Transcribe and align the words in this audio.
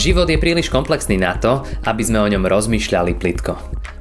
Život 0.00 0.32
je 0.32 0.40
príliš 0.40 0.72
komplexný 0.72 1.20
na 1.20 1.36
to, 1.36 1.60
aby 1.84 2.00
sme 2.00 2.24
o 2.24 2.30
ňom 2.32 2.48
rozmýšľali 2.48 3.20
plitko. 3.20 3.52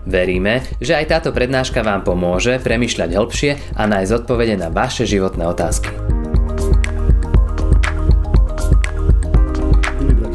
Veríme, 0.07 0.63
že 0.79 0.95
aj 0.95 1.11
táto 1.11 1.35
prednáška 1.35 1.83
vám 1.83 2.07
pomôže 2.07 2.55
premyšľať 2.63 3.19
hĺbšie 3.19 3.51
a 3.75 3.83
nájsť 3.83 4.23
odpovede 4.23 4.55
na 4.55 4.71
vaše 4.71 5.03
životné 5.03 5.43
otázky. 5.43 5.91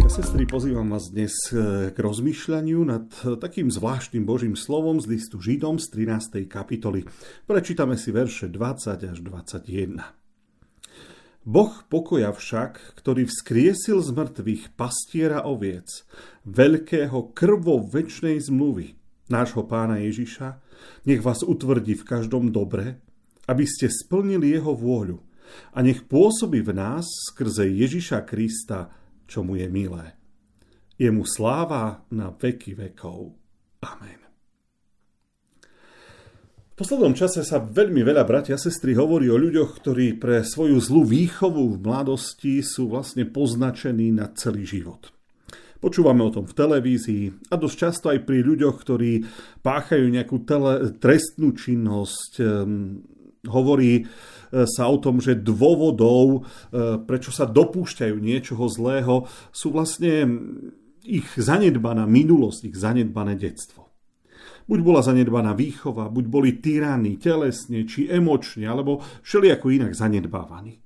Sestry, 0.04 0.44
pozývam 0.46 0.92
vás 0.92 1.10
dnes 1.10 1.32
e, 1.50 1.90
k 1.90 1.96
rozmýšľaniu 1.96 2.84
nad 2.86 3.08
takým 3.42 3.66
zvláštnym 3.66 4.22
Božím 4.22 4.54
slovom 4.54 5.00
z 5.00 5.16
listu 5.16 5.40
Židom 5.40 5.80
z 5.80 5.90
13. 5.90 6.44
kapitoly. 6.46 7.08
Prečítame 7.48 7.96
si 7.98 8.12
verše 8.12 8.46
20 8.52 9.10
až 9.10 9.18
21. 9.18 10.23
Boh 11.44 11.84
pokoja 11.92 12.32
však, 12.32 12.96
ktorý 12.96 13.28
vzkriesil 13.28 14.00
z 14.00 14.10
mŕtvych 14.16 14.72
pastiera 14.80 15.44
oviec, 15.44 16.08
veľkého 16.48 17.36
krvo 17.36 17.84
väčšnej 17.84 18.40
zmluvy, 18.40 18.96
nášho 19.28 19.68
pána 19.68 20.00
Ježiša, 20.00 20.64
nech 21.04 21.20
vás 21.20 21.44
utvrdí 21.44 22.00
v 22.00 22.08
každom 22.08 22.48
dobre, 22.48 22.96
aby 23.44 23.68
ste 23.68 23.92
splnili 23.92 24.56
jeho 24.56 24.72
vôľu 24.72 25.20
a 25.76 25.84
nech 25.84 26.08
pôsobí 26.08 26.64
v 26.64 26.72
nás 26.72 27.04
skrze 27.28 27.68
Ježiša 27.68 28.24
Krista, 28.24 28.88
čo 29.28 29.44
mu 29.44 29.60
je 29.60 29.68
milé. 29.68 30.16
Je 30.96 31.12
mu 31.12 31.28
sláva 31.28 32.08
na 32.08 32.32
veky 32.32 32.72
vekov. 32.72 33.36
Amen. 33.84 34.23
V 36.74 36.82
poslednom 36.82 37.14
čase 37.14 37.46
sa 37.46 37.62
veľmi 37.62 38.02
veľa 38.02 38.26
bratia 38.26 38.58
a 38.58 38.58
sestry 38.58 38.98
hovorí 38.98 39.30
o 39.30 39.38
ľuďoch, 39.38 39.78
ktorí 39.78 40.18
pre 40.18 40.42
svoju 40.42 40.82
zlú 40.82 41.06
výchovu 41.06 41.70
v 41.70 41.78
mladosti 41.78 42.66
sú 42.66 42.90
vlastne 42.90 43.22
poznačení 43.30 44.10
na 44.10 44.26
celý 44.34 44.66
život. 44.66 45.14
Počúvame 45.78 46.26
o 46.26 46.34
tom 46.34 46.50
v 46.50 46.58
televízii 46.58 47.54
a 47.54 47.54
dosť 47.54 47.76
často 47.78 48.10
aj 48.10 48.26
pri 48.26 48.42
ľuďoch, 48.42 48.74
ktorí 48.74 49.22
páchajú 49.62 50.02
nejakú 50.10 50.42
tele, 50.42 50.98
trestnú 50.98 51.54
činnosť. 51.54 52.42
Um, 52.42 53.06
hovorí 53.46 54.02
e, 54.02 54.04
sa 54.66 54.90
o 54.90 54.98
tom, 54.98 55.22
že 55.22 55.38
dôvodov, 55.38 56.42
uh, 56.42 56.98
prečo 57.06 57.30
sa 57.30 57.46
dopúšťajú 57.46 58.18
niečoho 58.18 58.66
zlého, 58.66 59.30
sú 59.54 59.70
vlastne 59.70 60.26
ich 61.06 61.28
zanedbaná 61.38 62.02
minulosť, 62.02 62.66
ich 62.66 62.74
zanedbané 62.74 63.38
detstvo. 63.38 63.83
Buď 64.64 64.80
bola 64.80 65.04
zanedbaná 65.04 65.52
výchova, 65.52 66.08
buď 66.08 66.24
boli 66.24 66.50
tyraní 66.56 67.20
telesne 67.20 67.84
či 67.84 68.08
emočne, 68.08 68.64
alebo 68.64 69.04
všelijako 69.20 69.66
inak 69.68 69.92
zanedbávaní. 69.92 70.80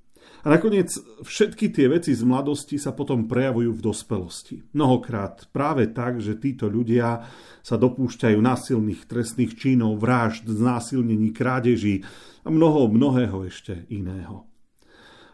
A 0.46 0.54
nakoniec 0.54 0.90
všetky 1.26 1.74
tie 1.74 1.90
veci 1.90 2.14
z 2.14 2.22
mladosti 2.22 2.78
sa 2.78 2.94
potom 2.94 3.26
prejavujú 3.26 3.74
v 3.74 3.84
dospelosti. 3.84 4.56
Mnohokrát 4.72 5.50
práve 5.50 5.90
tak, 5.90 6.22
že 6.24 6.38
títo 6.38 6.70
ľudia 6.70 7.26
sa 7.60 7.76
dopúšťajú 7.76 8.38
násilných 8.38 9.04
trestných 9.04 9.58
činov, 9.58 9.98
vražd, 9.98 10.46
znásilnení, 10.46 11.34
krádeží 11.34 12.06
a 12.46 12.48
mnoho, 12.48 12.88
mnohého 12.88 13.44
ešte 13.44 13.84
iného. 13.92 14.47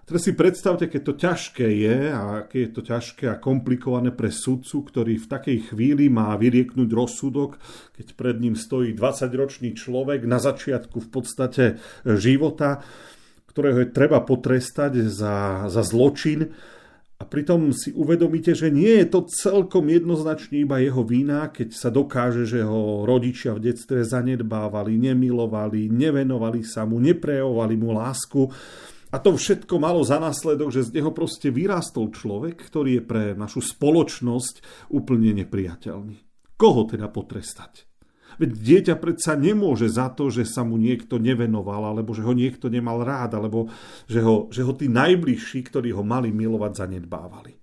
Teraz 0.05 0.29
si 0.29 0.37
predstavte, 0.37 0.85
keď 0.85 1.01
to 1.01 1.15
ťažké 1.17 1.65
je 1.65 1.99
a 2.13 2.45
keď 2.45 2.61
je 2.61 2.73
to 2.77 2.83
ťažké 2.85 3.25
a 3.25 3.41
komplikované 3.41 4.13
pre 4.13 4.29
sudcu, 4.29 4.85
ktorý 4.85 5.17
v 5.17 5.31
takej 5.33 5.73
chvíli 5.73 6.13
má 6.13 6.37
vyrieknúť 6.37 6.93
rozsudok, 6.93 7.57
keď 7.97 8.13
pred 8.13 8.37
ním 8.37 8.53
stojí 8.53 8.93
20-ročný 8.93 9.73
človek 9.73 10.29
na 10.29 10.37
začiatku 10.37 11.01
v 11.01 11.09
podstate 11.09 11.65
života, 12.05 12.85
ktorého 13.49 13.89
je 13.89 13.97
treba 13.97 14.21
potrestať 14.21 15.09
za, 15.09 15.71
za 15.73 15.81
zločin. 15.81 16.53
A 17.17 17.25
pritom 17.25 17.73
si 17.73 17.89
uvedomíte, 17.97 18.53
že 18.53 18.69
nie 18.69 19.01
je 19.01 19.07
to 19.09 19.25
celkom 19.25 19.89
jednoznačne 19.89 20.69
iba 20.69 20.85
jeho 20.85 21.01
vína, 21.01 21.49
keď 21.49 21.73
sa 21.73 21.89
dokáže, 21.89 22.45
že 22.45 22.61
ho 22.61 23.09
rodičia 23.09 23.57
v 23.57 23.73
detstve 23.73 24.05
zanedbávali, 24.05 25.01
nemilovali, 25.01 25.89
nevenovali 25.89 26.61
sa 26.61 26.85
mu, 26.85 27.01
neprejavovali 27.01 27.75
mu 27.81 27.97
lásku, 27.97 28.53
a 29.15 29.23
to 29.23 29.39
všetko 29.39 29.79
malo 29.79 30.03
za 30.03 30.19
následok, 30.19 30.75
že 30.75 30.91
z 30.91 30.99
neho 30.99 31.15
proste 31.15 31.55
vyrástol 31.55 32.11
človek, 32.11 32.59
ktorý 32.59 32.99
je 32.99 33.03
pre 33.07 33.23
našu 33.39 33.63
spoločnosť 33.63 34.91
úplne 34.91 35.31
nepriateľný. 35.39 36.19
Koho 36.59 36.83
teda 36.91 37.07
potrestať? 37.07 37.87
Veď 38.43 38.51
dieťa 38.51 38.95
predsa 38.99 39.39
nemôže 39.39 39.87
za 39.87 40.11
to, 40.11 40.27
že 40.35 40.43
sa 40.43 40.67
mu 40.67 40.75
niekto 40.75 41.23
nevenoval, 41.23 41.95
alebo 41.95 42.11
že 42.11 42.27
ho 42.27 42.35
niekto 42.35 42.67
nemal 42.67 43.07
rád, 43.07 43.39
alebo 43.39 43.71
že 44.11 44.19
ho, 44.19 44.51
že 44.51 44.67
ho 44.67 44.75
tí 44.75 44.91
najbližší, 44.91 45.63
ktorí 45.71 45.95
ho 45.95 46.03
mali 46.03 46.35
milovať, 46.35 46.83
zanedbávali. 46.83 47.55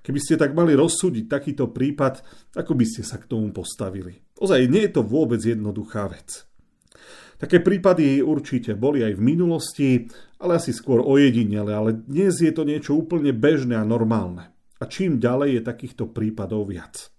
Keby 0.00 0.18
ste 0.18 0.40
tak 0.40 0.56
mali 0.56 0.72
rozsúdiť 0.72 1.28
takýto 1.28 1.68
prípad, 1.68 2.24
ako 2.56 2.72
by 2.72 2.84
ste 2.88 3.04
sa 3.04 3.20
k 3.20 3.28
tomu 3.28 3.52
postavili? 3.52 4.18
Ozaj, 4.40 4.72
nie 4.72 4.88
je 4.88 4.92
to 4.96 5.04
vôbec 5.04 5.38
jednoduchá 5.38 6.08
vec. 6.08 6.48
Také 7.42 7.58
prípady 7.58 8.22
určite 8.22 8.78
boli 8.78 9.02
aj 9.02 9.18
v 9.18 9.26
minulosti, 9.34 10.06
ale 10.38 10.62
asi 10.62 10.70
skôr 10.70 11.02
ojedinele, 11.02 11.74
ale 11.74 11.90
dnes 11.90 12.38
je 12.38 12.54
to 12.54 12.62
niečo 12.62 12.94
úplne 12.94 13.34
bežné 13.34 13.74
a 13.74 13.82
normálne. 13.82 14.54
A 14.78 14.86
čím 14.86 15.18
ďalej 15.18 15.58
je 15.58 15.62
takýchto 15.66 16.04
prípadov 16.14 16.70
viac. 16.70 17.10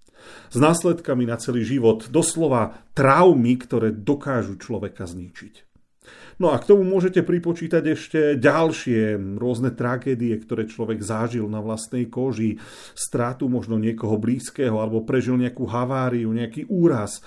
S 0.48 0.56
následkami 0.56 1.28
na 1.28 1.36
celý 1.36 1.68
život, 1.68 2.08
doslova 2.08 2.88
traumy, 2.96 3.60
ktoré 3.60 3.92
dokážu 3.92 4.56
človeka 4.56 5.04
zničiť. 5.04 5.68
No 6.40 6.56
a 6.56 6.60
k 6.60 6.72
tomu 6.72 6.88
môžete 6.88 7.20
pripočítať 7.20 7.84
ešte 7.84 8.20
ďalšie 8.40 9.20
rôzne 9.36 9.76
tragédie, 9.76 10.40
ktoré 10.40 10.72
človek 10.72 11.04
zažil 11.04 11.52
na 11.52 11.60
vlastnej 11.60 12.08
koži, 12.08 12.64
strátu 12.96 13.52
možno 13.52 13.76
niekoho 13.76 14.16
blízkeho 14.16 14.80
alebo 14.80 15.04
prežil 15.04 15.36
nejakú 15.36 15.68
haváriu, 15.68 16.32
nejaký 16.32 16.72
úraz. 16.72 17.20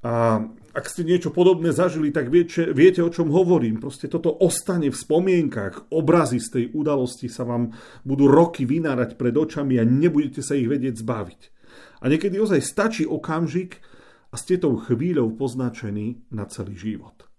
A 0.00 0.40
ak 0.74 0.90
ste 0.90 1.06
niečo 1.06 1.30
podobné 1.30 1.70
zažili, 1.70 2.10
tak 2.10 2.34
viete, 2.34 2.74
viete, 2.74 2.98
o 2.98 3.08
čom 3.08 3.30
hovorím. 3.30 3.78
Proste 3.78 4.10
toto 4.10 4.34
ostane 4.34 4.90
v 4.90 4.98
spomienkach. 4.98 5.94
Obrazy 5.94 6.42
z 6.42 6.48
tej 6.50 6.64
udalosti 6.74 7.30
sa 7.30 7.46
vám 7.46 7.70
budú 8.02 8.26
roky 8.26 8.66
vynárať 8.66 9.14
pred 9.14 9.38
očami 9.38 9.78
a 9.78 9.86
nebudete 9.86 10.42
sa 10.42 10.58
ich 10.58 10.66
vedieť 10.66 10.98
zbaviť. 10.98 11.40
A 12.02 12.10
niekedy 12.10 12.42
ozaj 12.42 12.58
stačí 12.58 13.06
okamžik 13.06 13.78
a 14.28 14.36
ste 14.36 14.58
tou 14.58 14.74
chvíľou 14.74 15.30
poznačení 15.38 16.26
na 16.34 16.44
celý 16.50 16.74
život. 16.74 17.30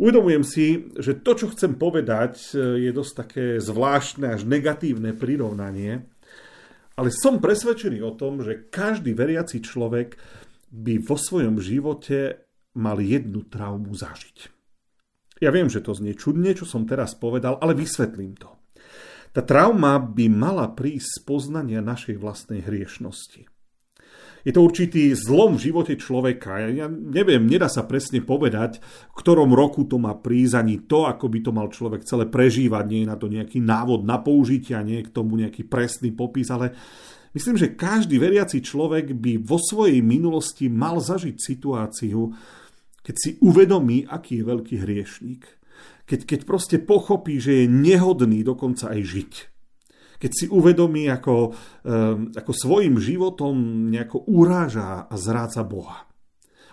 Uvedomujem 0.00 0.44
si, 0.46 0.66
že 0.96 1.20
to, 1.20 1.36
čo 1.36 1.52
chcem 1.52 1.76
povedať, 1.76 2.54
je 2.56 2.90
dosť 2.94 3.12
také 3.12 3.44
zvláštne 3.58 4.30
až 4.30 4.46
negatívne 4.48 5.12
prirovnanie, 5.12 6.06
ale 6.94 7.14
som 7.14 7.42
presvedčený 7.42 8.02
o 8.02 8.14
tom, 8.14 8.42
že 8.42 8.70
každý 8.70 9.14
veriaci 9.14 9.62
človek 9.62 10.18
by 10.68 11.00
vo 11.00 11.16
svojom 11.16 11.58
živote 11.58 12.48
mal 12.76 13.00
jednu 13.00 13.48
traumu 13.48 13.90
zažiť. 13.92 14.52
Ja 15.38 15.54
viem, 15.54 15.70
že 15.70 15.82
to 15.82 15.94
znie 15.94 16.18
čudne, 16.18 16.50
čo 16.54 16.66
som 16.66 16.84
teraz 16.84 17.14
povedal, 17.14 17.62
ale 17.62 17.74
vysvetlím 17.78 18.34
to. 18.34 18.50
Tá 19.30 19.44
trauma 19.44 20.00
by 20.02 20.26
mala 20.26 20.66
prísť 20.72 21.08
z 21.08 21.18
poznania 21.22 21.80
našej 21.84 22.18
vlastnej 22.18 22.64
hriešnosti. 22.64 23.46
Je 24.46 24.54
to 24.54 24.64
určitý 24.64 25.12
zlom 25.12 25.58
v 25.58 25.70
živote 25.70 25.94
človeka. 25.98 26.62
Ja 26.72 26.86
neviem, 26.88 27.44
nedá 27.44 27.66
sa 27.66 27.84
presne 27.84 28.22
povedať, 28.22 28.80
v 29.12 29.14
ktorom 29.18 29.50
roku 29.52 29.84
to 29.84 29.98
má 29.98 30.14
prísť, 30.14 30.54
ani 30.56 30.76
to, 30.86 31.04
ako 31.04 31.26
by 31.28 31.38
to 31.42 31.50
mal 31.52 31.68
človek 31.68 32.06
celé 32.06 32.24
prežívať. 32.30 32.84
Nie 32.86 33.00
je 33.04 33.10
na 33.12 33.18
to 33.18 33.26
nejaký 33.28 33.58
návod 33.60 34.06
na 34.06 34.22
použitie, 34.22 34.78
nie 34.86 35.02
je 35.02 35.06
k 35.10 35.14
tomu 35.14 35.36
nejaký 35.36 35.66
presný 35.66 36.14
popis, 36.14 36.48
ale 36.48 36.72
Myslím, 37.38 37.54
že 37.54 37.78
každý 37.78 38.18
veriaci 38.18 38.58
človek 38.58 39.14
by 39.14 39.38
vo 39.38 39.62
svojej 39.62 40.02
minulosti 40.02 40.66
mal 40.66 40.98
zažiť 40.98 41.38
situáciu, 41.38 42.34
keď 42.98 43.14
si 43.14 43.30
uvedomí, 43.38 44.02
aký 44.10 44.42
je 44.42 44.48
veľký 44.50 44.76
hriešník. 44.82 45.42
Keď, 46.02 46.20
keď 46.26 46.40
proste 46.42 46.82
pochopí, 46.82 47.38
že 47.38 47.62
je 47.62 47.66
nehodný 47.70 48.42
dokonca 48.42 48.90
aj 48.90 49.00
žiť. 49.06 49.32
Keď 50.18 50.30
si 50.34 50.46
uvedomí, 50.50 51.06
ako, 51.06 51.54
um, 51.54 52.34
ako 52.34 52.50
svojim 52.50 52.98
životom 52.98 53.86
nejako 53.86 54.26
uráža 54.34 55.06
a 55.06 55.14
zráca 55.14 55.62
Boha. 55.62 56.10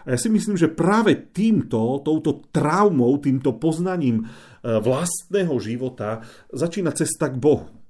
A 0.02 0.08
ja 0.10 0.18
si 0.18 0.34
myslím, 0.34 0.58
že 0.58 0.74
práve 0.74 1.30
týmto, 1.30 2.02
touto 2.02 2.42
traumou, 2.50 3.14
týmto 3.22 3.58
poznaním 3.58 4.22
e, 4.22 4.26
vlastného 4.62 5.58
života 5.58 6.26
začína 6.50 6.94
cesta 6.94 7.30
k 7.30 7.38
Bohu 7.38 7.86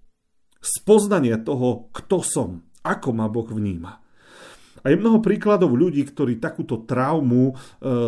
spoznanie 0.65 1.37
toho, 1.37 1.93
kto 1.93 2.25
som, 2.25 2.64
ako 2.85 3.09
ma 3.17 3.25
Boh 3.25 3.49
vníma. 3.49 3.97
A 4.85 4.93
je 4.93 5.01
mnoho 5.01 5.17
príkladov 5.17 5.73
ľudí, 5.73 6.05
ktorí 6.05 6.37
takúto 6.37 6.85
traumu 6.85 7.49
e, 7.49 7.53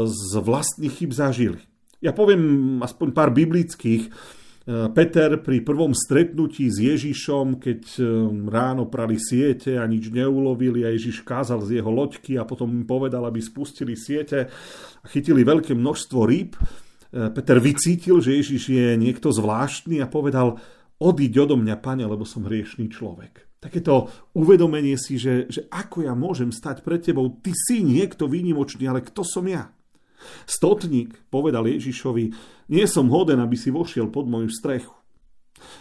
z 0.05 0.31
vlastných 0.37 0.93
chyb 0.93 1.09
zažili. 1.09 1.61
Ja 1.97 2.13
poviem 2.13 2.77
aspoň 2.85 3.17
pár 3.17 3.33
biblických. 3.33 4.05
E, 4.05 4.09
Peter 4.93 5.41
pri 5.41 5.65
prvom 5.65 5.97
stretnutí 5.97 6.69
s 6.69 6.77
Ježišom, 6.77 7.57
keď 7.57 7.81
e, 7.97 8.01
ráno 8.45 8.85
prali 8.85 9.17
siete 9.17 9.81
a 9.81 9.89
nič 9.89 10.13
neulovili 10.13 10.85
a 10.85 10.93
Ježiš 10.93 11.25
kázal 11.25 11.65
z 11.65 11.81
jeho 11.81 11.89
loďky 11.89 12.37
a 12.37 12.45
potom 12.45 12.69
im 12.69 12.85
povedal, 12.85 13.25
aby 13.25 13.41
spustili 13.41 13.97
siete 13.97 14.45
a 15.01 15.05
chytili 15.09 15.41
veľké 15.41 15.73
množstvo 15.73 16.19
rýb, 16.29 16.53
Peter 17.07 17.55
vycítil, 17.63 18.19
že 18.19 18.35
Ježiš 18.35 18.63
je 18.67 18.87
niekto 18.99 19.31
zvláštny 19.31 20.03
a 20.03 20.11
povedal, 20.11 20.59
Odíď 20.97 21.45
odo 21.45 21.55
mňa, 21.61 21.77
pane, 21.77 22.01
lebo 22.09 22.25
som 22.25 22.49
hriešný 22.49 22.89
človek. 22.89 23.46
Takéto 23.57 24.13
uvedomenie 24.37 24.97
si, 25.01 25.17
že, 25.17 25.49
že 25.49 25.65
ako 25.73 26.05
ja 26.05 26.13
môžem 26.13 26.53
stať 26.53 26.85
pred 26.85 27.01
tebou, 27.01 27.29
ty 27.41 27.53
si 27.53 27.81
niekto 27.81 28.29
výnimočný, 28.29 28.85
ale 28.85 29.01
kto 29.01 29.25
som 29.25 29.45
ja? 29.49 29.73
Stotník 30.49 31.13
povedal 31.29 31.69
Ježišovi, 31.69 32.25
nie 32.73 32.85
som 32.89 33.09
hoden, 33.13 33.37
aby 33.37 33.53
si 33.53 33.69
vošiel 33.69 34.09
pod 34.09 34.25
moju 34.25 34.49
strechu. 34.49 34.96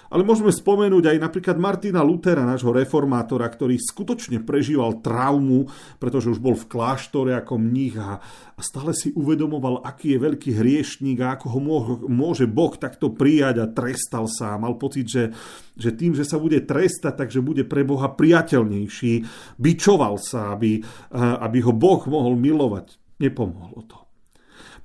Ale 0.07 0.23
môžeme 0.23 0.55
spomenúť 0.55 1.11
aj 1.11 1.19
napríklad 1.19 1.59
Martina 1.59 2.01
Lutera, 2.07 2.47
nášho 2.47 2.71
reformátora, 2.71 3.47
ktorý 3.51 3.75
skutočne 3.75 4.39
prežíval 4.43 5.03
traumu, 5.03 5.67
pretože 5.99 6.31
už 6.31 6.39
bol 6.39 6.55
v 6.55 6.69
kláštore 6.71 7.35
ako 7.35 7.59
mních 7.59 7.99
a, 7.99 8.23
stále 8.63 8.95
si 8.95 9.11
uvedomoval, 9.13 9.83
aký 9.83 10.15
je 10.15 10.23
veľký 10.23 10.51
hriešník 10.57 11.19
a 11.21 11.35
ako 11.35 11.47
ho 11.53 11.61
môže 12.07 12.47
Boh 12.47 12.73
takto 12.79 13.13
prijať 13.13 13.67
a 13.67 13.71
trestal 13.71 14.31
sa. 14.31 14.55
A 14.55 14.63
mal 14.63 14.79
pocit, 14.79 15.11
že, 15.11 15.35
že 15.75 15.91
tým, 15.93 16.15
že 16.15 16.23
sa 16.23 16.39
bude 16.39 16.63
trestať, 16.63 17.27
takže 17.27 17.45
bude 17.45 17.67
pre 17.67 17.83
Boha 17.83 18.09
priateľnejší. 18.15 19.13
Bičoval 19.59 20.23
sa, 20.23 20.55
aby, 20.55 20.81
aby 21.15 21.59
ho 21.67 21.75
Boh 21.75 22.01
mohol 22.07 22.39
milovať. 22.39 22.97
Nepomohlo 23.21 23.81
to. 23.85 23.99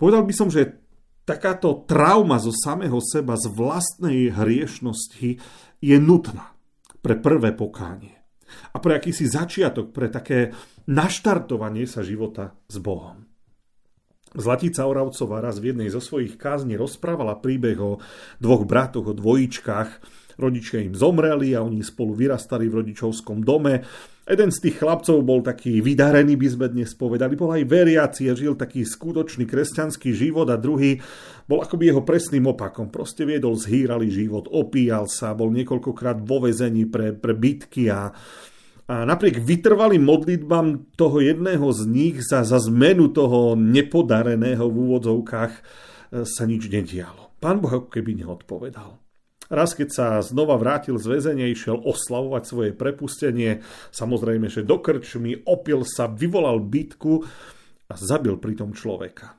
Povedal 0.02 0.26
by 0.26 0.34
som, 0.34 0.50
že 0.50 0.82
takáto 1.26 1.86
trauma 1.86 2.42
zo 2.42 2.52
samého 2.54 2.98
seba, 3.00 3.38
z 3.38 3.48
vlastnej 3.52 4.34
hriešnosti 4.34 5.40
je 5.82 5.98
nutná 5.98 6.54
pre 7.02 7.18
prvé 7.18 7.54
pokánie. 7.54 8.22
A 8.76 8.84
pre 8.84 9.00
akýsi 9.00 9.26
začiatok, 9.32 9.96
pre 9.96 10.12
také 10.12 10.52
naštartovanie 10.92 11.88
sa 11.88 12.04
života 12.04 12.54
s 12.68 12.78
Bohom. 12.84 13.32
Zlatica 14.32 14.88
Oravcová 14.88 15.44
raz 15.44 15.60
v 15.60 15.76
jednej 15.76 15.92
zo 15.92 16.00
svojich 16.00 16.40
kázni 16.40 16.80
rozprávala 16.80 17.36
príbeh 17.44 17.76
o 17.84 18.00
dvoch 18.40 18.64
bratoch, 18.64 19.12
o 19.12 19.14
dvojičkách. 19.16 19.90
Rodičia 20.40 20.80
im 20.80 20.96
zomreli 20.96 21.52
a 21.52 21.60
oni 21.68 21.84
spolu 21.84 22.16
vyrastali 22.16 22.72
v 22.72 22.80
rodičovskom 22.80 23.44
dome 23.44 23.84
Jeden 24.32 24.48
z 24.48 24.64
tých 24.64 24.80
chlapcov 24.80 25.28
bol 25.28 25.44
taký 25.44 25.84
vydarený, 25.84 26.40
by 26.40 26.48
sme 26.48 26.68
dnes 26.72 26.96
povedali, 26.96 27.36
bol 27.36 27.52
aj 27.52 27.68
veriaci 27.68 28.32
a 28.32 28.34
žil 28.34 28.56
taký 28.56 28.88
skutočný 28.88 29.44
kresťanský 29.44 30.16
život 30.16 30.48
a 30.48 30.56
druhý 30.56 31.04
bol 31.52 31.60
akoby 31.60 31.92
jeho 31.92 32.00
presným 32.08 32.48
opakom. 32.48 32.88
Proste 32.88 33.28
viedol 33.28 33.60
zhýralý 33.60 34.08
život, 34.08 34.48
opíjal 34.48 35.12
sa, 35.12 35.36
bol 35.36 35.52
niekoľkokrát 35.52 36.24
vo 36.24 36.48
vezení 36.48 36.88
pre, 36.88 37.12
pre 37.12 37.36
bitky 37.36 37.92
a, 37.92 38.16
a 38.88 38.96
napriek 39.04 39.44
vytrvalým 39.44 40.08
modlitbám 40.08 40.96
toho 40.96 41.20
jedného 41.20 41.68
z 41.76 41.82
nich 41.92 42.24
za, 42.24 42.48
za 42.48 42.64
zmenu 42.72 43.12
toho 43.12 43.60
nepodareného 43.60 44.64
v 44.64 44.76
úvodzovkách 44.80 45.52
e, 45.52 45.62
sa 46.24 46.48
nič 46.48 46.72
nedialo. 46.72 47.36
Pán 47.44 47.60
Boh 47.60 47.84
keby 47.92 48.24
neodpovedal. 48.24 49.01
Raz, 49.52 49.76
keď 49.76 49.90
sa 49.92 50.08
znova 50.24 50.56
vrátil 50.56 50.96
z 50.96 51.12
väzenia, 51.12 51.52
išiel 51.52 51.76
oslavovať 51.84 52.44
svoje 52.48 52.72
prepustenie, 52.72 53.60
samozrejme, 53.92 54.48
že 54.48 54.64
do 54.64 54.80
krčmy, 54.80 55.44
opil 55.44 55.84
sa, 55.84 56.08
vyvolal 56.08 56.64
bitku 56.64 57.28
a 57.92 57.94
zabil 58.00 58.40
pritom 58.40 58.72
človeka. 58.72 59.36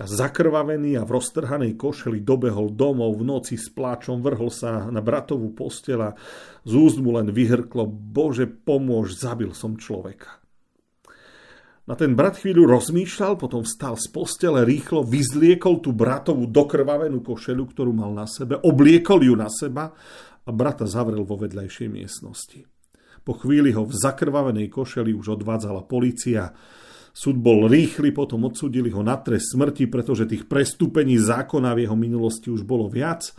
Zakrvavený 0.00 0.96
a 0.96 1.04
v 1.04 1.12
roztrhanej 1.12 1.76
košeli 1.76 2.24
dobehol 2.24 2.72
domov 2.72 3.20
v 3.20 3.28
noci 3.28 3.60
s 3.60 3.68
pláčom, 3.68 4.24
vrhol 4.24 4.48
sa 4.48 4.88
na 4.88 5.04
bratovú 5.04 5.52
postela, 5.52 6.16
z 6.64 6.72
úst 6.80 6.96
mu 6.96 7.12
len 7.12 7.28
vyhrklo, 7.28 7.84
Bože 7.84 8.48
pomôž, 8.48 9.12
zabil 9.12 9.52
som 9.52 9.76
človeka. 9.76 10.39
A 11.90 11.98
ten 11.98 12.14
brat 12.14 12.38
chvíľu 12.38 12.70
rozmýšľal, 12.70 13.34
potom 13.34 13.66
vstal 13.66 13.98
z 13.98 14.14
postele, 14.14 14.62
rýchlo 14.62 15.02
vyzliekol 15.02 15.82
tú 15.82 15.90
bratovú 15.90 16.46
dokrvavenú 16.46 17.18
košelu, 17.18 17.66
ktorú 17.66 17.90
mal 17.90 18.14
na 18.14 18.30
sebe, 18.30 18.54
obliekol 18.62 19.26
ju 19.26 19.34
na 19.34 19.50
seba 19.50 19.90
a 20.46 20.50
brata 20.54 20.86
zavrel 20.86 21.26
vo 21.26 21.34
vedľajšej 21.34 21.88
miestnosti. 21.90 22.62
Po 23.26 23.34
chvíli 23.34 23.74
ho 23.74 23.82
v 23.82 23.90
zakrvavenej 23.90 24.70
košeli 24.70 25.10
už 25.10 25.42
odvádzala 25.42 25.82
policia. 25.90 26.54
Súd 27.10 27.42
bol 27.42 27.66
rýchly, 27.66 28.14
potom 28.14 28.46
odsudili 28.46 28.94
ho 28.94 29.02
na 29.02 29.18
trest 29.18 29.58
smrti, 29.58 29.90
pretože 29.90 30.30
tých 30.30 30.46
prestúpení 30.46 31.18
zákona 31.18 31.74
v 31.74 31.90
jeho 31.90 31.98
minulosti 31.98 32.54
už 32.54 32.62
bolo 32.62 32.86
viac. 32.86 33.34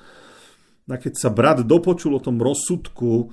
A 0.92 1.00
keď 1.00 1.14
sa 1.16 1.32
brat 1.32 1.64
dopočul 1.64 2.20
o 2.20 2.22
tom 2.22 2.36
rozsudku, 2.36 3.32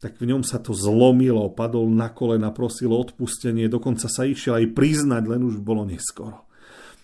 tak 0.00 0.16
v 0.16 0.32
ňom 0.32 0.40
sa 0.40 0.56
to 0.56 0.72
zlomilo, 0.72 1.52
padol 1.52 1.84
na 1.92 2.08
kolena, 2.08 2.48
prosil 2.56 2.88
odpustenie, 2.96 3.68
dokonca 3.68 4.08
sa 4.08 4.24
išiel 4.24 4.56
aj 4.64 4.66
priznať, 4.72 5.22
len 5.28 5.44
už 5.44 5.60
bolo 5.60 5.84
neskoro. 5.84 6.48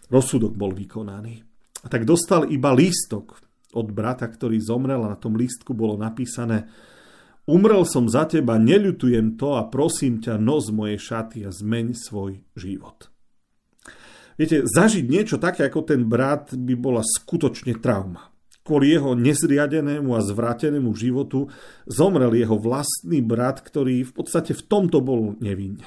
Rozsudok 0.09 0.57
bol 0.57 0.73
vykonaný. 0.73 1.45
A 1.85 1.87
tak 1.93 2.09
dostal 2.09 2.49
iba 2.49 2.73
lístok 2.73 3.37
od 3.77 3.93
brata, 3.93 4.25
ktorý 4.25 4.57
zomrel 4.65 5.05
a 5.05 5.13
na 5.13 5.19
tom 5.21 5.37
lístku 5.37 5.77
bolo 5.77 6.01
napísané 6.01 6.73
Umrel 7.47 7.87
som 7.87 8.11
za 8.11 8.27
teba, 8.27 8.59
neľutujem 8.59 9.39
to 9.39 9.55
a 9.55 9.71
prosím 9.71 10.19
ťa, 10.19 10.35
nos 10.35 10.75
moje 10.75 10.99
šaty 10.99 11.47
a 11.47 11.55
zmeň 11.55 11.95
svoj 11.95 12.43
život. 12.59 13.07
Viete, 14.35 14.67
zažiť 14.67 15.07
niečo 15.07 15.39
také 15.39 15.63
ako 15.71 15.87
ten 15.87 16.11
brat 16.11 16.59
by 16.59 16.75
bola 16.75 17.07
skutočne 17.07 17.79
trauma 17.79 18.35
kvôli 18.67 18.99
jeho 18.99 19.15
nezriadenému 19.15 20.11
a 20.19 20.21
zvrátenému 20.27 20.91
životu 20.99 21.47
zomrel 21.87 22.35
jeho 22.35 22.59
vlastný 22.59 23.23
brat, 23.23 23.63
ktorý 23.63 24.03
v 24.03 24.13
podstate 24.13 24.51
v 24.59 24.63
tomto 24.67 24.99
bol 24.99 25.39
nevinne. 25.39 25.87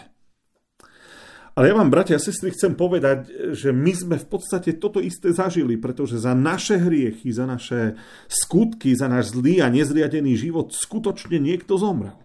Ale 1.59 1.67
ja 1.67 1.75
vám, 1.75 1.91
bratia 1.91 2.15
a 2.15 2.23
sestry, 2.23 2.55
chcem 2.55 2.71
povedať, 2.71 3.51
že 3.51 3.75
my 3.75 3.91
sme 3.91 4.15
v 4.15 4.27
podstate 4.31 4.79
toto 4.79 5.03
isté 5.03 5.35
zažili, 5.35 5.75
pretože 5.75 6.15
za 6.15 6.31
naše 6.31 6.79
hriechy, 6.79 7.35
za 7.35 7.43
naše 7.43 7.99
skutky, 8.31 8.95
za 8.95 9.11
náš 9.11 9.35
zlý 9.35 9.59
a 9.59 9.67
nezriadený 9.67 10.39
život 10.39 10.71
skutočne 10.71 11.35
niekto 11.35 11.75
zomrel. 11.75 12.15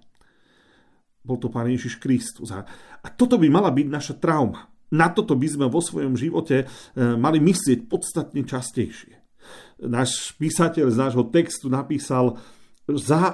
Bol 1.27 1.43
to 1.43 1.51
Pán 1.51 1.67
Ježiš 1.67 1.99
Kristus. 1.99 2.55
A 2.55 3.09
toto 3.11 3.35
by 3.35 3.51
mala 3.51 3.75
byť 3.75 3.87
naša 3.91 4.15
trauma. 4.23 4.71
Na 4.95 5.11
toto 5.11 5.35
by 5.35 5.49
sme 5.51 5.67
vo 5.67 5.83
svojom 5.83 6.15
živote 6.15 6.63
eh, 6.63 6.67
mali 6.95 7.43
myslieť 7.43 7.91
podstatne 7.91 8.47
častejšie 8.47 9.24
náš 9.81 10.33
písateľ 10.39 10.91
z 10.93 10.97
nášho 10.97 11.25
textu 11.29 11.67
napísal, 11.69 12.39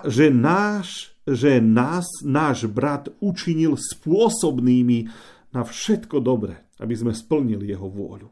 že, 0.07 0.31
náš, 0.31 1.15
že 1.27 1.59
nás 1.59 2.07
náš 2.23 2.71
brat 2.71 3.11
učinil 3.19 3.75
spôsobnými 3.75 5.11
na 5.51 5.67
všetko 5.67 6.23
dobre, 6.23 6.63
aby 6.79 6.95
sme 6.95 7.13
splnili 7.15 7.67
jeho 7.71 7.91
vôľu. 7.91 8.31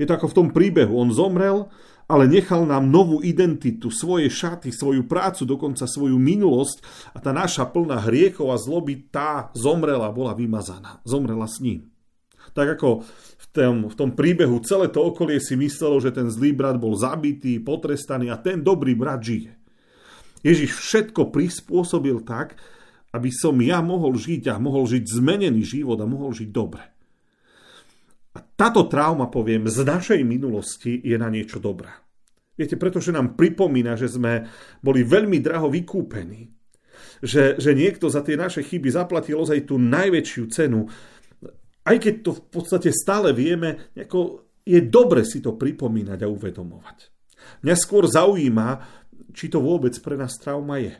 Je 0.00 0.08
to 0.08 0.16
ako 0.16 0.26
v 0.32 0.36
tom 0.36 0.48
príbehu. 0.52 0.92
On 0.96 1.12
zomrel, 1.12 1.68
ale 2.08 2.28
nechal 2.28 2.64
nám 2.64 2.88
novú 2.88 3.20
identitu, 3.20 3.92
svoje 3.92 4.28
šaty, 4.28 4.72
svoju 4.72 5.04
prácu, 5.08 5.44
dokonca 5.48 5.84
svoju 5.84 6.16
minulosť 6.16 6.84
a 7.12 7.18
tá 7.20 7.32
naša 7.32 7.68
plná 7.68 8.04
hriechov 8.08 8.52
a 8.52 8.60
zloby, 8.60 9.08
tá 9.12 9.52
zomrela, 9.56 10.12
bola 10.12 10.32
vymazaná. 10.36 11.00
Zomrela 11.04 11.48
s 11.48 11.60
ním. 11.60 11.91
Tak 12.50 12.76
ako 12.76 13.06
tom, 13.52 13.92
v 13.92 13.94
tom 13.94 14.10
príbehu 14.16 14.64
celé 14.64 14.88
to 14.88 15.04
okolie 15.04 15.36
si 15.36 15.54
myslelo, 15.60 16.00
že 16.00 16.10
ten 16.10 16.32
zlý 16.32 16.56
brat 16.56 16.80
bol 16.80 16.96
zabitý, 16.96 17.60
potrestaný 17.60 18.32
a 18.32 18.40
ten 18.40 18.64
dobrý 18.64 18.96
brat 18.96 19.20
žije. 19.20 19.52
Ježiš 20.42 20.74
všetko 20.74 21.30
prispôsobil 21.30 22.24
tak, 22.24 22.58
aby 23.12 23.28
som 23.28 23.54
ja 23.60 23.84
mohol 23.84 24.16
žiť 24.16 24.50
a 24.50 24.56
mohol 24.56 24.88
žiť 24.88 25.04
zmenený 25.04 25.62
život 25.62 26.00
a 26.00 26.08
mohol 26.08 26.32
žiť 26.32 26.48
dobre. 26.48 26.82
A 28.32 28.40
táto 28.40 28.88
trauma, 28.88 29.28
poviem, 29.28 29.68
z 29.68 29.84
našej 29.84 30.24
minulosti 30.24 30.96
je 31.04 31.14
na 31.20 31.28
niečo 31.28 31.60
dobrá. 31.60 31.92
Viete, 32.56 32.80
pretože 32.80 33.12
nám 33.12 33.36
pripomína, 33.36 34.00
že 34.00 34.08
sme 34.08 34.48
boli 34.80 35.04
veľmi 35.04 35.36
draho 35.44 35.68
vykúpení. 35.68 36.48
Že, 37.20 37.60
že 37.60 37.70
niekto 37.76 38.08
za 38.08 38.24
tie 38.24 38.34
naše 38.34 38.64
chyby 38.64 38.88
zaplatil 38.88 39.36
ozaj 39.36 39.68
tú 39.68 39.76
najväčšiu 39.76 40.44
cenu 40.48 40.88
aj 41.82 41.96
keď 41.98 42.14
to 42.22 42.30
v 42.38 42.42
podstate 42.46 42.90
stále 42.94 43.34
vieme, 43.34 43.90
ako 43.94 44.46
je 44.62 44.78
dobre 44.86 45.26
si 45.26 45.42
to 45.42 45.58
pripomínať 45.58 46.22
a 46.22 46.30
uvedomovať. 46.30 46.98
Mňa 47.66 47.74
skôr 47.74 48.06
zaujíma, 48.06 48.68
či 49.34 49.50
to 49.50 49.58
vôbec 49.58 49.94
pre 49.98 50.14
nás 50.14 50.38
trauma 50.38 50.78
je. 50.78 50.94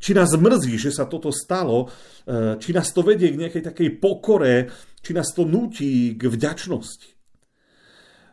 Či 0.00 0.16
nás 0.16 0.32
mrzí, 0.32 0.80
že 0.80 0.96
sa 0.96 1.04
toto 1.04 1.28
stalo, 1.28 1.84
e, 2.24 2.56
či 2.56 2.72
nás 2.72 2.88
to 2.88 3.04
vedie 3.04 3.28
k 3.28 3.40
nejakej 3.44 3.62
takej 3.68 3.88
pokore, 4.00 4.72
či 5.04 5.12
nás 5.12 5.28
to 5.36 5.44
nutí 5.44 6.16
k 6.16 6.24
vďačnosti. 6.24 7.08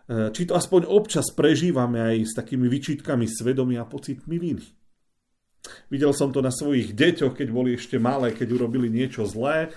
E, 0.07 0.31
či 0.31 0.47
to 0.47 0.55
aspoň 0.55 0.87
občas 0.87 1.27
prežívame 1.35 1.99
aj 1.99 2.15
s 2.23 2.33
takými 2.39 2.71
vyčítkami 2.71 3.27
svedomia 3.27 3.83
a 3.83 3.89
pocitmi 3.89 4.39
viny. 4.39 4.63
Videl 5.91 6.15
som 6.15 6.31
to 6.31 6.39
na 6.39 6.55
svojich 6.55 6.95
deťoch, 6.95 7.35
keď 7.35 7.47
boli 7.51 7.75
ešte 7.75 7.99
malé, 7.99 8.31
keď 8.31 8.55
urobili 8.55 8.87
niečo 8.87 9.27
zlé 9.27 9.75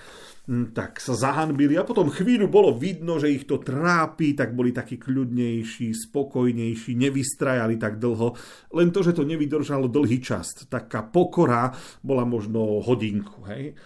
tak 0.49 0.97
sa 0.97 1.13
zahanbili 1.13 1.77
a 1.77 1.85
potom 1.85 2.09
chvíľu 2.09 2.49
bolo 2.49 2.73
vidno, 2.73 3.21
že 3.21 3.29
ich 3.29 3.45
to 3.45 3.61
trápi, 3.61 4.33
tak 4.33 4.57
boli 4.57 4.73
takí 4.73 4.97
kľudnejší, 4.97 5.93
spokojnejší, 5.93 6.97
nevystrajali 6.97 7.77
tak 7.77 8.01
dlho. 8.01 8.33
Len 8.73 8.89
to, 8.89 9.05
že 9.05 9.13
to 9.13 9.23
nevydržalo 9.23 9.85
dlhý 9.85 10.17
čas. 10.17 10.65
Taká 10.65 11.05
pokora 11.05 11.69
bola 12.01 12.25
možno 12.25 12.81
hodinku. 12.81 13.45
Hej? 13.53 13.77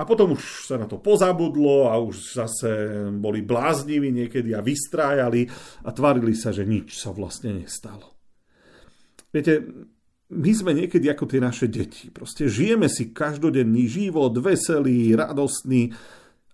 A 0.00 0.08
potom 0.08 0.32
už 0.32 0.64
sa 0.64 0.80
na 0.80 0.88
to 0.88 0.96
pozabudlo 0.96 1.92
a 1.92 2.00
už 2.00 2.40
zase 2.40 2.70
boli 3.20 3.44
blázniví 3.44 4.08
niekedy 4.08 4.56
a 4.56 4.64
vystrájali 4.64 5.44
a 5.84 5.92
tvarili 5.92 6.32
sa, 6.32 6.48
že 6.48 6.64
nič 6.64 6.96
sa 6.96 7.12
vlastne 7.12 7.60
nestalo. 7.60 8.16
Viete, 9.28 9.60
my 10.30 10.50
sme 10.54 10.72
niekedy 10.78 11.10
ako 11.10 11.26
tie 11.26 11.42
naše 11.42 11.66
deti. 11.66 12.06
Proste 12.14 12.46
žijeme 12.46 12.86
si 12.86 13.10
každodenný 13.10 13.90
život, 13.90 14.30
veselý, 14.38 15.18
radostný, 15.18 15.90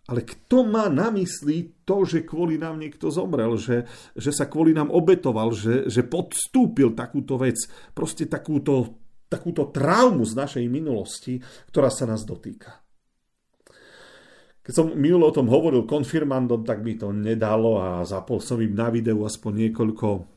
ale 0.06 0.23
kto 0.23 0.64
má 0.64 0.87
na 0.87 1.11
mysli 1.12 1.83
to, 1.83 2.06
že 2.06 2.25
kvôli 2.25 2.56
nám 2.56 2.78
niekto 2.78 3.11
zomrel, 3.11 3.59
že, 3.59 3.85
že 4.14 4.30
sa 4.30 4.47
kvôli 4.47 4.71
nám 4.73 4.88
obetoval, 4.88 5.50
že, 5.50 5.90
že 5.90 6.06
podstúpil 6.06 6.95
takúto 6.95 7.37
vec, 7.37 7.59
proste 7.92 8.30
takúto, 8.30 9.02
takúto 9.26 9.68
traumu 9.68 10.23
z 10.23 10.33
našej 10.38 10.64
minulosti, 10.71 11.42
ktorá 11.68 11.90
sa 11.90 12.06
nás 12.06 12.23
dotýka. 12.23 12.87
Keď 14.62 14.73
som 14.75 14.95
minulo 14.95 15.30
o 15.30 15.35
tom 15.35 15.47
hovoril 15.47 15.87
konfirmandom, 15.87 16.66
tak 16.66 16.83
mi 16.83 16.99
to 16.99 17.11
nedalo 17.11 17.78
a 17.78 18.02
zapol 18.02 18.42
som 18.42 18.59
im 18.62 18.75
na 18.75 18.90
videu 18.90 19.18
aspoň 19.23 19.71
niekoľko 19.71 20.36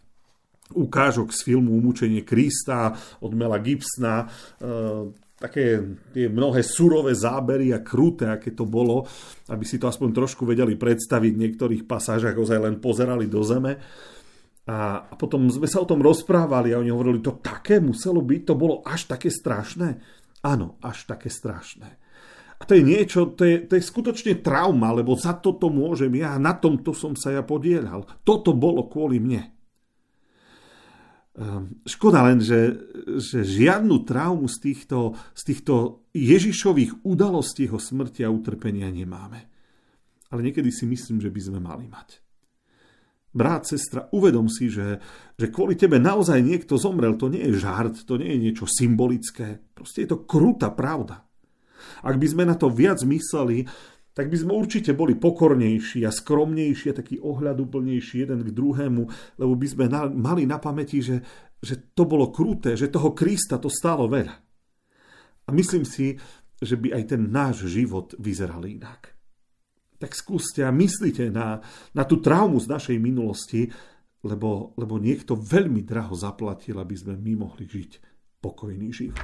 ukážok 0.75 1.33
z 1.33 1.39
filmu 1.49 1.73
Umúčenie 1.77 2.21
Krista 2.21 2.93
od 3.23 3.31
Mela 3.33 3.57
Gibsona, 3.57 4.25
e, 4.25 4.27
také 5.39 5.95
tie 6.11 6.27
mnohé 6.27 6.59
surové 6.61 7.15
zábery 7.15 7.71
a 7.71 7.79
kruté, 7.79 8.27
aké 8.27 8.51
to 8.51 8.67
bolo, 8.67 9.07
aby 9.47 9.63
si 9.63 9.79
to 9.79 9.87
aspoň 9.87 10.11
trošku 10.11 10.43
vedeli 10.43 10.75
predstaviť. 10.75 11.31
V 11.31 11.43
niektorých 11.47 11.83
pasážach 11.87 12.35
ozaj 12.35 12.59
len 12.59 12.75
pozerali 12.83 13.25
do 13.31 13.39
zeme. 13.41 13.79
A, 14.69 15.09
a 15.09 15.13
potom 15.15 15.49
sme 15.49 15.65
sa 15.65 15.81
o 15.81 15.89
tom 15.89 16.03
rozprávali 16.03 16.75
a 16.75 16.83
oni 16.83 16.91
hovorili, 16.93 17.23
to 17.23 17.41
také 17.41 17.79
muselo 17.79 18.21
byť, 18.21 18.41
to 18.45 18.53
bolo 18.53 18.85
až 18.85 19.09
také 19.09 19.31
strašné. 19.31 19.97
Áno, 20.45 20.77
až 20.83 21.07
také 21.09 21.31
strašné. 21.31 21.97
A 22.59 22.67
to 22.67 22.75
je 22.75 22.83
niečo, 22.83 23.31
to 23.39 23.47
je, 23.47 23.63
to 23.63 23.79
je 23.79 23.83
skutočne 23.83 24.43
trauma, 24.43 24.91
lebo 24.91 25.15
za 25.15 25.39
toto 25.39 25.71
môžem 25.71 26.11
ja, 26.19 26.35
na 26.35 26.51
tomto 26.51 26.91
som 26.91 27.15
sa 27.15 27.31
ja 27.31 27.41
podielal. 27.41 28.03
Toto 28.27 28.51
bolo 28.51 28.91
kvôli 28.91 29.23
mne. 29.23 29.58
Ehm, 31.39 31.79
škoda 31.87 32.19
len, 32.27 32.43
že, 32.43 32.75
že 33.15 33.47
žiadnu 33.47 34.03
traumu 34.03 34.51
z 34.51 34.59
týchto, 34.59 35.15
z 35.31 35.41
týchto 35.47 36.03
Ježišových 36.11 37.07
udalostí 37.07 37.63
jeho 37.63 37.79
smrti 37.79 38.27
a 38.27 38.33
utrpenia 38.33 38.91
nemáme. 38.91 39.47
Ale 40.35 40.43
niekedy 40.43 40.67
si 40.67 40.83
myslím, 40.83 41.23
že 41.23 41.31
by 41.31 41.39
sme 41.39 41.59
mali 41.63 41.87
mať. 41.87 42.19
Brat, 43.31 43.71
sestra, 43.71 44.11
uvedom 44.11 44.51
si, 44.51 44.67
že, 44.67 44.99
že 45.39 45.47
kvôli 45.47 45.79
tebe 45.79 45.95
naozaj 45.95 46.43
niekto 46.43 46.75
zomrel. 46.75 47.15
To 47.15 47.31
nie 47.31 47.47
je 47.47 47.55
žart, 47.55 48.03
to 48.03 48.19
nie 48.19 48.35
je 48.35 48.39
niečo 48.51 48.65
symbolické. 48.67 49.63
Proste 49.71 50.03
je 50.03 50.09
to 50.11 50.27
krutá 50.27 50.75
pravda. 50.75 51.23
Ak 52.03 52.19
by 52.19 52.27
sme 52.27 52.43
na 52.43 52.59
to 52.59 52.67
viac 52.67 52.99
mysleli, 53.07 53.63
tak 54.19 54.27
by 54.27 54.35
sme 54.35 54.51
určite 54.51 54.91
boli 54.91 55.15
pokornejší 55.15 56.03
a 56.03 56.11
skromnejší 56.11 56.91
a 56.91 56.99
taký 56.99 57.23
ohľaduplnejší 57.23 58.27
jeden 58.27 58.43
k 58.43 58.51
druhému, 58.51 59.01
lebo 59.39 59.53
by 59.55 59.67
sme 59.71 59.87
na, 59.87 60.11
mali 60.11 60.43
na 60.43 60.59
pamäti, 60.59 60.99
že, 60.99 61.23
že 61.63 61.95
to 61.95 62.03
bolo 62.03 62.27
kruté, 62.27 62.75
že 62.75 62.91
toho 62.91 63.15
Krista 63.15 63.55
to 63.55 63.71
stálo 63.71 64.11
veľa. 64.11 64.35
A 65.47 65.55
myslím 65.55 65.87
si, 65.87 66.19
že 66.59 66.75
by 66.75 66.99
aj 66.99 67.15
ten 67.15 67.31
náš 67.31 67.71
život 67.71 68.11
vyzeral 68.19 68.67
inak. 68.67 69.15
Tak 70.03 70.11
skúste 70.11 70.67
a 70.67 70.71
myslíte 70.75 71.31
na, 71.31 71.63
na 71.95 72.03
tú 72.03 72.19
traumu 72.19 72.59
z 72.59 72.67
našej 72.67 72.99
minulosti, 72.99 73.71
lebo, 74.27 74.75
lebo 74.75 74.99
niekto 74.99 75.39
veľmi 75.39 75.87
draho 75.87 76.11
zaplatil, 76.11 76.75
aby 76.75 76.95
sme 76.99 77.15
my 77.15 77.47
mohli 77.47 77.63
žiť 77.63 77.91
pokojný 78.43 78.91
život. 78.91 79.23